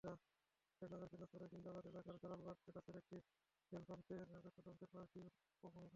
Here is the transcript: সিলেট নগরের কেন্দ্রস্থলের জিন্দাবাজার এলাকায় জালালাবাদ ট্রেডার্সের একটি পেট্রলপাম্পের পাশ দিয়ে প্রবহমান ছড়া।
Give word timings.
সিলেট 0.01 0.91
নগরের 0.91 1.09
কেন্দ্রস্থলের 1.11 1.51
জিন্দাবাজার 1.53 1.91
এলাকায় 1.91 2.19
জালালাবাদ 2.23 2.57
ট্রেডার্সের 2.61 2.97
একটি 3.01 3.17
পেট্রলপাম্পের 3.71 4.19
পাশ 4.93 5.07
দিয়ে 5.13 5.27
প্রবহমান 5.63 5.69
ছড়া। 5.73 5.89